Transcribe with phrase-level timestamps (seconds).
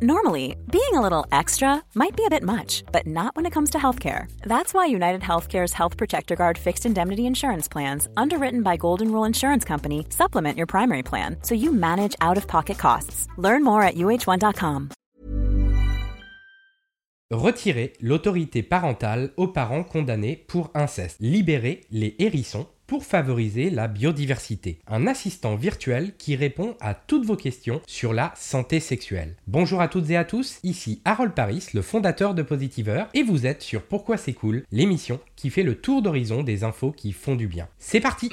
[0.00, 3.70] Normally, being a little extra might be a bit much, but not when it comes
[3.70, 4.30] to healthcare.
[4.42, 9.24] That's why United Healthcare's Health Protector Guard fixed indemnity insurance plans, underwritten by Golden Rule
[9.24, 13.26] Insurance Company, supplement your primary plan so you manage out of pocket costs.
[13.38, 14.90] Learn more at uh1.com.
[17.32, 21.16] Retirer l'autorité parentale aux parents condamnés pour inceste.
[21.18, 24.80] Libérer les hérissons pour favoriser la biodiversité.
[24.88, 29.36] Un assistant virtuel qui répond à toutes vos questions sur la santé sexuelle.
[29.46, 33.46] Bonjour à toutes et à tous, ici Harold Paris, le fondateur de Positiver, et vous
[33.46, 37.36] êtes sur Pourquoi c'est cool, l'émission qui fait le tour d'horizon des infos qui font
[37.36, 37.68] du bien.
[37.78, 38.30] C'est parti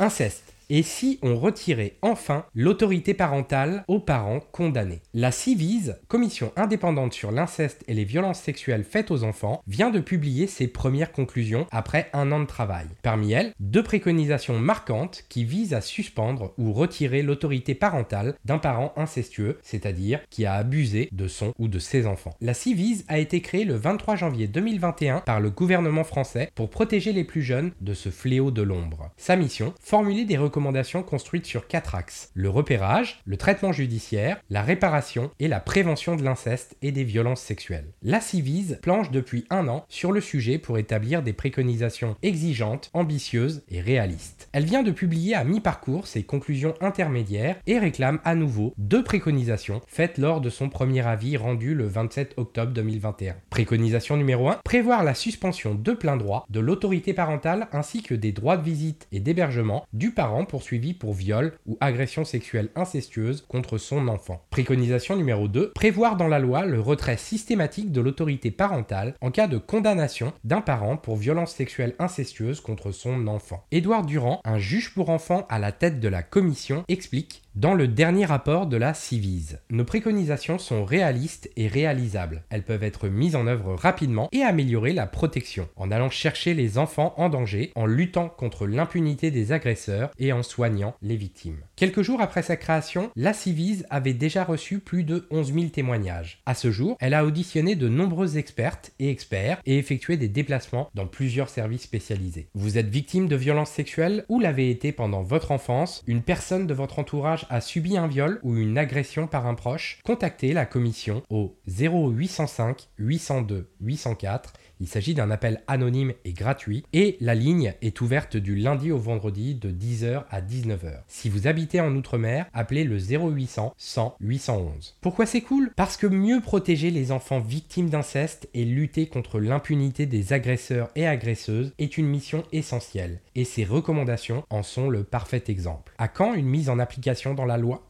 [0.00, 0.49] Inceste.
[0.72, 5.00] Et si on retirait enfin l'autorité parentale aux parents condamnés?
[5.12, 9.98] La CIVIS, Commission indépendante sur l'inceste et les violences sexuelles faites aux enfants, vient de
[9.98, 12.86] publier ses premières conclusions après un an de travail.
[13.02, 18.92] Parmi elles, deux préconisations marquantes qui visent à suspendre ou retirer l'autorité parentale d'un parent
[18.96, 22.36] incestueux, c'est-à-dire qui a abusé de son ou de ses enfants.
[22.40, 27.12] La CIVIS a été créée le 23 janvier 2021 par le gouvernement français pour protéger
[27.12, 29.10] les plus jeunes de ce fléau de l'ombre.
[29.16, 30.59] Sa mission, formuler des recommandations
[31.06, 32.30] construites sur quatre axes.
[32.34, 37.40] Le repérage, le traitement judiciaire, la réparation et la prévention de l'inceste et des violences
[37.40, 37.92] sexuelles.
[38.02, 43.62] La Civise planche depuis un an sur le sujet pour établir des préconisations exigeantes, ambitieuses
[43.68, 44.48] et réalistes.
[44.52, 49.80] Elle vient de publier à mi-parcours ses conclusions intermédiaires et réclame à nouveau deux préconisations
[49.86, 53.36] faites lors de son premier avis rendu le 27 octobre 2021.
[53.50, 58.32] Préconisation numéro 1, prévoir la suspension de plein droit de l'autorité parentale ainsi que des
[58.32, 63.78] droits de visite et d'hébergement du parent poursuivi pour viol ou agression sexuelle incestueuse contre
[63.78, 64.44] son enfant.
[64.50, 69.46] Préconisation numéro 2, prévoir dans la loi le retrait systématique de l'autorité parentale en cas
[69.46, 73.64] de condamnation d'un parent pour violence sexuelle incestueuse contre son enfant.
[73.70, 77.88] Édouard Durand, un juge pour enfants à la tête de la commission, explique dans le
[77.88, 82.44] dernier rapport de la Civise, nos préconisations sont réalistes et réalisables.
[82.48, 86.78] Elles peuvent être mises en œuvre rapidement et améliorer la protection, en allant chercher les
[86.78, 91.58] enfants en danger, en luttant contre l'impunité des agresseurs et en soignant les victimes.
[91.74, 96.42] Quelques jours après sa création, la Civise avait déjà reçu plus de 11 000 témoignages.
[96.46, 100.88] À ce jour, elle a auditionné de nombreuses expertes et experts et effectué des déplacements
[100.94, 102.48] dans plusieurs services spécialisés.
[102.54, 106.74] Vous êtes victime de violences sexuelles ou l'avez été pendant votre enfance, une personne de
[106.74, 111.22] votre entourage a subi un viol ou une agression par un proche, contactez la commission
[111.30, 118.00] au 0805 802 804 il s'agit d'un appel anonyme et gratuit et la ligne est
[118.00, 121.02] ouverte du lundi au vendredi de 10h à 19h.
[121.06, 124.96] Si vous habitez en Outre-mer, appelez le 0800 100 811.
[125.00, 125.70] Pourquoi c'est cool?
[125.76, 131.06] Parce que mieux protéger les enfants victimes d'inceste et lutter contre l'impunité des agresseurs et
[131.06, 135.92] agresseuses est une mission essentielle et ces recommandations en sont le parfait exemple.
[135.98, 137.86] À quand une mise en application dans la loi?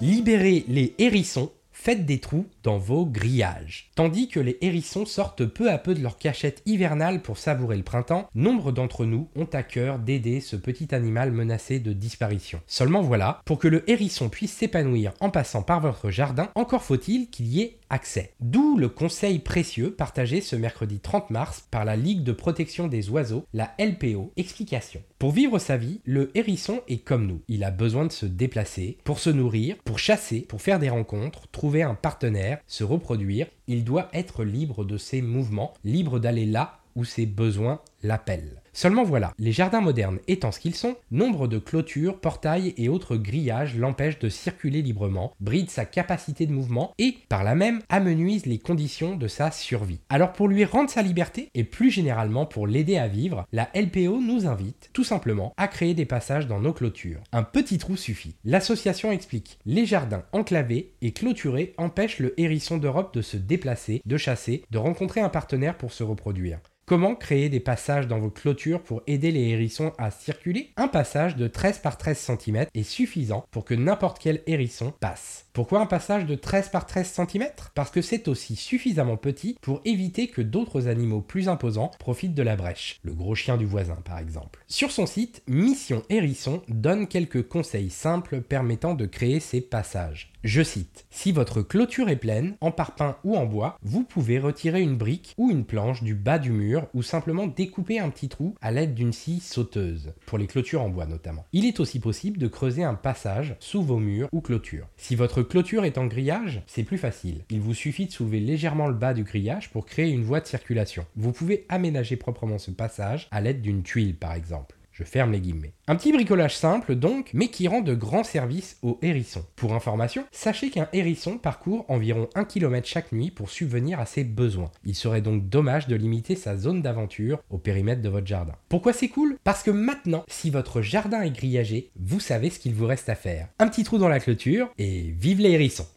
[0.00, 3.90] Libérer les hérissons faites des trous dans vos grillages.
[3.94, 7.84] Tandis que les hérissons sortent peu à peu de leur cachette hivernale pour savourer le
[7.84, 12.60] printemps, nombre d'entre nous ont à cœur d'aider ce petit animal menacé de disparition.
[12.66, 17.28] Seulement voilà, pour que le hérisson puisse s'épanouir en passant par votre jardin, encore faut-il
[17.30, 18.32] qu'il y ait accès.
[18.40, 23.10] D'où le conseil précieux partagé ce mercredi 30 mars par la Ligue de protection des
[23.10, 24.32] oiseaux, la LPO.
[24.36, 25.02] Explication.
[25.18, 27.40] Pour vivre sa vie, le hérisson est comme nous.
[27.48, 31.48] Il a besoin de se déplacer, pour se nourrir, pour chasser, pour faire des rencontres,
[31.50, 33.46] trouver un partenaire, se reproduire.
[33.66, 38.63] Il doit être libre de ses mouvements, libre d'aller là où ses besoins l'appellent.
[38.76, 43.16] Seulement voilà, les jardins modernes étant ce qu'ils sont, nombre de clôtures, portails et autres
[43.16, 48.46] grillages l'empêchent de circuler librement, brident sa capacité de mouvement et, par là même, amenuisent
[48.46, 50.00] les conditions de sa survie.
[50.08, 54.20] Alors pour lui rendre sa liberté, et plus généralement pour l'aider à vivre, la LPO
[54.20, 57.22] nous invite, tout simplement, à créer des passages dans nos clôtures.
[57.30, 58.34] Un petit trou suffit.
[58.44, 64.16] L'association explique, les jardins enclavés et clôturés empêchent le hérisson d'Europe de se déplacer, de
[64.16, 66.58] chasser, de rencontrer un partenaire pour se reproduire.
[66.86, 71.36] Comment créer des passages dans vos clôtures pour aider les hérissons à circuler Un passage
[71.36, 75.46] de 13 par 13 cm est suffisant pour que n'importe quel hérisson passe.
[75.52, 79.80] Pourquoi un passage de 13 par 13 cm Parce que c'est aussi suffisamment petit pour
[79.84, 83.98] éviter que d'autres animaux plus imposants profitent de la brèche, le gros chien du voisin
[84.04, 84.64] par exemple.
[84.66, 90.33] Sur son site, Mission Hérisson donne quelques conseils simples permettant de créer ces passages.
[90.44, 94.82] Je cite Si votre clôture est pleine, en parpaing ou en bois, vous pouvez retirer
[94.82, 98.54] une brique ou une planche du bas du mur ou simplement découper un petit trou
[98.60, 101.46] à l'aide d'une scie sauteuse, pour les clôtures en bois notamment.
[101.54, 104.86] Il est aussi possible de creuser un passage sous vos murs ou clôtures.
[104.98, 107.46] Si votre clôture est en grillage, c'est plus facile.
[107.48, 110.46] Il vous suffit de soulever légèrement le bas du grillage pour créer une voie de
[110.46, 111.06] circulation.
[111.16, 114.76] Vous pouvez aménager proprement ce passage à l'aide d'une tuile par exemple.
[114.94, 115.72] Je ferme les guillemets.
[115.88, 119.44] Un petit bricolage simple donc, mais qui rend de grands services aux hérissons.
[119.56, 124.22] Pour information, sachez qu'un hérisson parcourt environ 1 km chaque nuit pour subvenir à ses
[124.22, 124.70] besoins.
[124.84, 128.54] Il serait donc dommage de limiter sa zone d'aventure au périmètre de votre jardin.
[128.68, 129.36] Pourquoi c'est cool?
[129.42, 133.16] Parce que maintenant, si votre jardin est grillagé, vous savez ce qu'il vous reste à
[133.16, 133.48] faire.
[133.58, 135.88] Un petit trou dans la clôture et vive les hérissons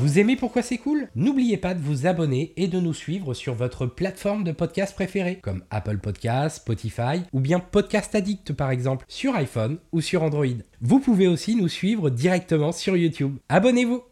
[0.00, 1.10] Vous aimez pourquoi c'est cool?
[1.14, 5.40] N'oubliez pas de vous abonner et de nous suivre sur votre plateforme de podcast préférée,
[5.42, 10.46] comme Apple Podcasts, Spotify ou bien Podcast Addict par exemple, sur iPhone ou sur Android.
[10.80, 13.36] Vous pouvez aussi nous suivre directement sur YouTube.
[13.50, 14.02] Abonnez-vous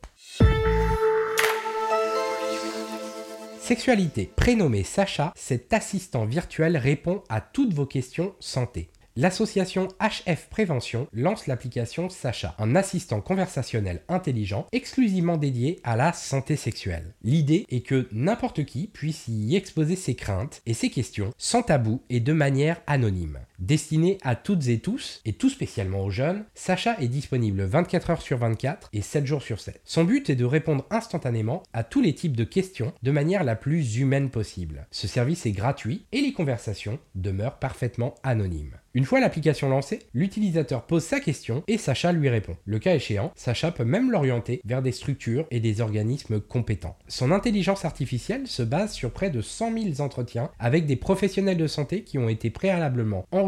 [3.58, 4.31] Sexualité.
[4.37, 8.90] Prénommé Sacha, cet assistant virtuel répond à toutes vos questions santé.
[9.20, 16.55] L'association HF Prévention lance l'application Sacha, un assistant conversationnel intelligent exclusivement dédié à la santé
[16.55, 17.17] sexuelle.
[17.25, 22.00] L'idée est que n'importe qui puisse y exposer ses craintes et ses questions sans tabou
[22.11, 23.41] et de manière anonyme.
[23.59, 28.23] Destiné à toutes et tous, et tout spécialement aux jeunes, Sacha est disponible 24 heures
[28.23, 29.81] sur 24 et 7 jours sur 7.
[29.85, 33.57] Son but est de répondre instantanément à tous les types de questions de manière la
[33.57, 34.87] plus humaine possible.
[34.93, 38.77] Ce service est gratuit et les conversations demeurent parfaitement anonymes.
[38.95, 42.57] Une fois l'application lancée, l'utilisateur pose sa question et Sacha lui répond.
[42.65, 46.97] Le cas échéant, Sacha peut même l'orienter vers des structures et des organismes compétents.
[47.07, 51.67] Son intelligence artificielle se base sur près de 100 000 entretiens avec des professionnels de
[51.67, 53.48] santé qui ont été préalablement enregistrés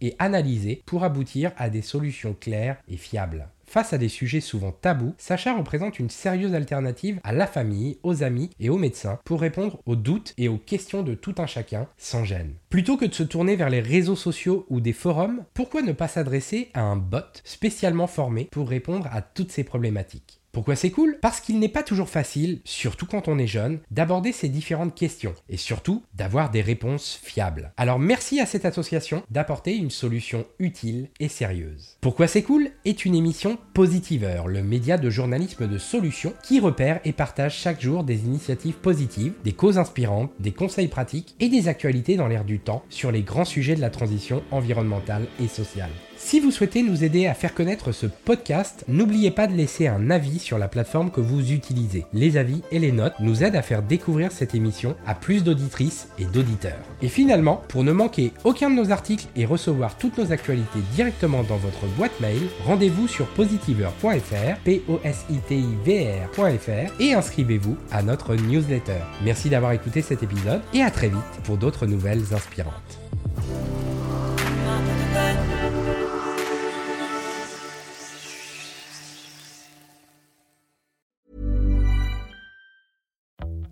[0.00, 3.48] et analysés pour aboutir à des solutions claires et fiables.
[3.66, 8.22] Face à des sujets souvent tabous, Sacha représente une sérieuse alternative à la famille, aux
[8.22, 11.88] amis et aux médecins pour répondre aux doutes et aux questions de tout un chacun
[11.96, 12.54] sans gêne.
[12.68, 16.08] Plutôt que de se tourner vers les réseaux sociaux ou des forums, pourquoi ne pas
[16.08, 20.43] s'adresser à un bot spécialement formé pour répondre à toutes ces problématiques?
[20.54, 21.18] Pourquoi c'est cool?
[21.20, 25.34] Parce qu'il n'est pas toujours facile, surtout quand on est jeune, d'aborder ces différentes questions
[25.48, 27.72] et surtout d'avoir des réponses fiables.
[27.76, 31.98] Alors merci à cette association d'apporter une solution utile et sérieuse.
[32.00, 32.70] Pourquoi c'est cool?
[32.84, 37.82] Est une émission Positiveur, le média de journalisme de solutions qui repère et partage chaque
[37.82, 42.44] jour des initiatives positives, des causes inspirantes, des conseils pratiques et des actualités dans l'air
[42.44, 45.90] du temps sur les grands sujets de la transition environnementale et sociale.
[46.26, 50.10] Si vous souhaitez nous aider à faire connaître ce podcast, n'oubliez pas de laisser un
[50.10, 52.06] avis sur la plateforme que vous utilisez.
[52.14, 56.08] Les avis et les notes nous aident à faire découvrir cette émission à plus d'auditrices
[56.18, 56.82] et d'auditeurs.
[57.02, 61.42] Et finalement, pour ne manquer aucun de nos articles et recevoir toutes nos actualités directement
[61.42, 68.34] dans votre boîte mail, rendez-vous sur positiveur.fr, p o s r.fr et inscrivez-vous à notre
[68.34, 69.02] newsletter.
[69.22, 72.98] Merci d'avoir écouté cet épisode et à très vite pour d'autres nouvelles inspirantes.